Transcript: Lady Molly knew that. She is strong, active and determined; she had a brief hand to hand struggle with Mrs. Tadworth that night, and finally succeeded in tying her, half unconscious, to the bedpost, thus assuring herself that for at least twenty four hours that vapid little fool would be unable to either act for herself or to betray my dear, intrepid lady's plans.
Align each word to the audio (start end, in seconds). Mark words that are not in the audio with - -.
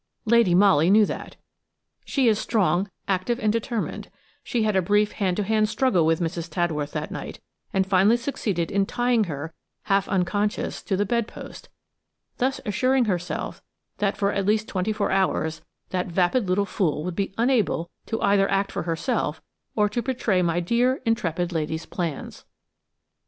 Lady 0.25 0.55
Molly 0.55 0.89
knew 0.89 1.05
that. 1.05 1.35
She 2.05 2.27
is 2.27 2.39
strong, 2.39 2.89
active 3.07 3.39
and 3.39 3.53
determined; 3.53 4.09
she 4.43 4.63
had 4.63 4.75
a 4.75 4.81
brief 4.81 5.11
hand 5.11 5.37
to 5.37 5.43
hand 5.43 5.69
struggle 5.69 6.07
with 6.07 6.19
Mrs. 6.19 6.49
Tadworth 6.49 6.93
that 6.93 7.11
night, 7.11 7.39
and 7.71 7.85
finally 7.85 8.17
succeeded 8.17 8.71
in 8.71 8.87
tying 8.87 9.25
her, 9.25 9.53
half 9.83 10.09
unconscious, 10.09 10.81
to 10.81 10.97
the 10.97 11.05
bedpost, 11.05 11.69
thus 12.39 12.59
assuring 12.65 13.05
herself 13.05 13.61
that 13.99 14.17
for 14.17 14.31
at 14.31 14.47
least 14.47 14.67
twenty 14.67 14.91
four 14.91 15.11
hours 15.11 15.61
that 15.91 16.07
vapid 16.07 16.49
little 16.49 16.65
fool 16.65 17.03
would 17.03 17.15
be 17.15 17.35
unable 17.37 17.91
to 18.07 18.19
either 18.23 18.49
act 18.49 18.71
for 18.71 18.81
herself 18.81 19.39
or 19.75 19.87
to 19.87 20.01
betray 20.01 20.41
my 20.41 20.59
dear, 20.59 20.99
intrepid 21.05 21.51
lady's 21.51 21.85
plans. 21.85 22.43